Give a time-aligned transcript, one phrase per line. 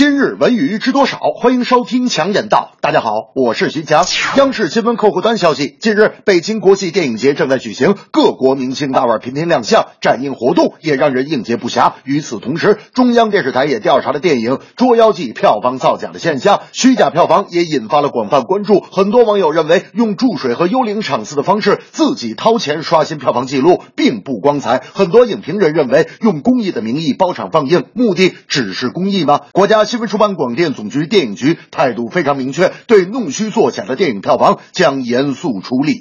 [0.00, 1.18] 今日文娱知多少？
[1.36, 2.72] 欢迎收听强言道。
[2.80, 4.06] 大家好，我是徐强。
[4.38, 11.92] 央视新闻客户端消息，近日北京国际电影节正在举行，各国明星大腕频频亮相，展映活动也让人应接不暇。
[12.04, 18.80] 与此同时，中央电视台也调查了电影《捉妖记》票房造假的现象，虚假票房也引发了广泛关注。
[18.80, 24.82] 很多网友认为，用注水和幽灵场次的方式自己掏钱刷新票房记录，并不光彩。
[24.94, 29.40] 很多影评人认为，用公益的名义包场放映，目的只是公益吗？
[29.52, 36.00] 国家新闻出版广电总局电影局态度非常明确，对弄虚作假的电影票房将严肃处理。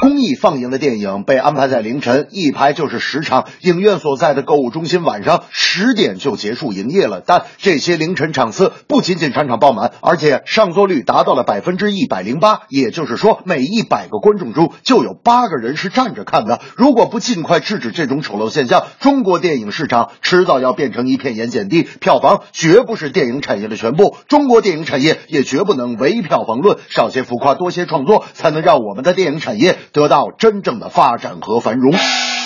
[0.00, 3.46] 公益放映的电影被安排在凌晨，一排就是十场。
[3.62, 12.60] 影院所在的购物中心晚上十点就结束营业了，但这些凌晨场次不仅仅场场爆满，而且上座率达到了百分之一百零八。
[12.68, 16.60] 也就是说，每一百个观众中就有八个人是站着看的。
[16.76, 21.82] 如果不尽快制止这种丑陋现象，中国电影市场迟早要变成一片盐碱地。
[21.82, 29.76] 票房绝不是电影产业的全部，中国电影产业也绝不能唯票房论，少些浮夸，多些创作，才能让我们的电影产业。
[29.92, 31.92] 得到真正的发展和繁荣。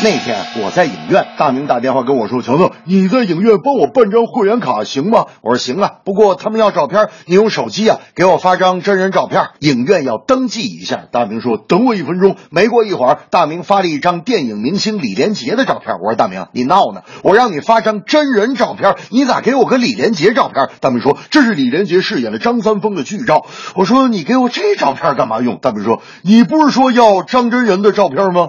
[0.03, 15.97] 那天我在影院，大明打电话跟我说：“强子，你在影院帮我办张会员卡行吗？”我说：“行啊，不过他们要照片，你用手机啊给我发张真人照片，影院要登记一下。”大明说：“等我一分钟。”没过一会儿，大明发了一张电影明星李连杰的照片。
[16.01, 17.03] 我说：“大明，你闹呢？
[17.23, 23.45] 我让你发张真人照片，你咋给我个李连杰照片？”大明说：“这是李连杰饰演了张三丰的剧照。”
[23.77, 28.47] 我说：“你给我这照片干嘛用？”大明说：“你不是说要张真人的照片吗？”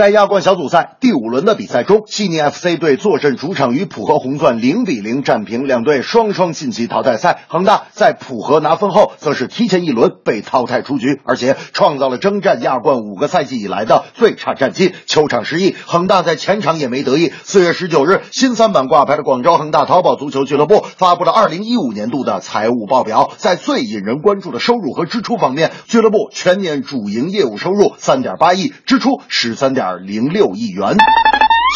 [0.00, 7.42] 在亚冠小组赛第五轮的比赛中，悉尼 FC 队坐镇主场与浦和红钻零比零战平，两队双双晋级淘汰赛。
[7.48, 14.94] 恒大在浦和拿分后，则是提前一轮被淘汰出局，而且创造了征战亚冠五个赛季以来的最差战绩。
[15.04, 17.30] 球场失意，恒大在前场也没得意。
[17.42, 29.89] 四月十九日，新三板挂牌的广州恒大淘宝足球俱乐部发布了二零一五年度的财务报表，在最引人关注的收入和支出方面，俱乐部全年主营业务收入三点八亿，支出十三点。
[29.98, 30.96] 零六亿元。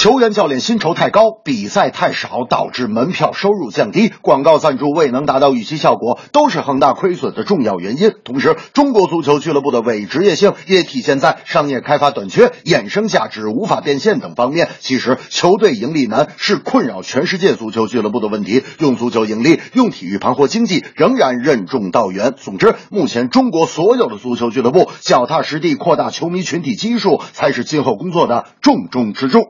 [0.03, 8.13] 球员、教练薪酬太高，比赛太少，导致门票收入降低，广告赞助未能达到预期效果，都是恒大亏损的重要原因。
[8.23, 14.69] 同时，中国足球俱乐部的伪职业性也体现在商业开发短缺、衍生价值无法变现等方面。
[14.81, 18.63] 其实，球队盈利难是困扰全世界足球俱乐部的问题。
[18.81, 22.35] 用足球盈利，用体育盘活经济，仍然任重道远。
[22.37, 29.49] 总之，目前中国所有的足球俱乐部脚踏实地扩大球迷群体基数，才是今后工作的重中之重。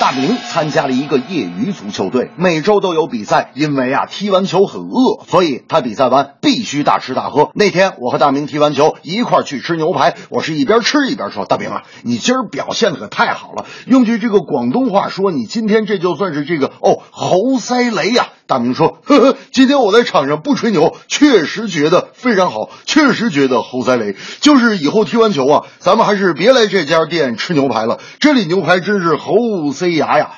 [0.00, 3.50] 大明参加了一个业余足球队，每周都有比赛。
[3.54, 7.50] 因为啊，踢完球很饿，所以他比赛完必须大吃大喝。
[7.54, 10.14] 那天我和大明踢完球，一块去吃牛排。
[10.30, 13.66] 我是一边吃一边说：“大明啊，你今儿表现的可太好了。
[13.86, 24.16] 用句这个广东话说，你今天这就算是这个哦猴塞雷呀。”大明说：“呵呵，今天我在场上不吹牛，确实觉得非常好，确实觉得猴塞雷。
[24.40, 30.30] 就是以后踢完球啊，咱们还是别来这家店吃牛排了，这里牛排真是猴塞牙呀。”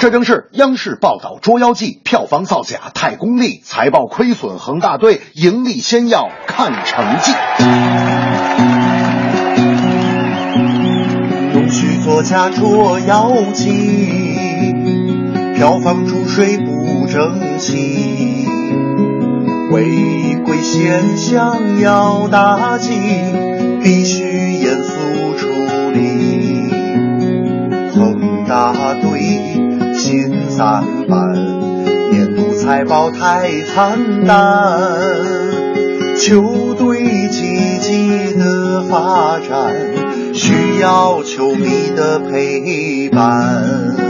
[0.00, 7.32] 这正是央视报道《捉妖记》票房造假太功利，财报亏损，恒大队盈利先要看成绩。
[11.52, 14.29] 弄虚作假捉妖记。
[15.60, 18.46] 票房注水不争气，
[19.70, 22.98] 违规现象要打击，
[23.82, 25.48] 必须严肃处
[25.92, 26.70] 理。
[27.94, 29.20] 恒大队
[29.92, 31.34] 新三板
[32.10, 34.88] 年度财报太惨淡，
[36.16, 39.74] 球队积极的发展
[40.32, 44.09] 需要球迷的陪伴。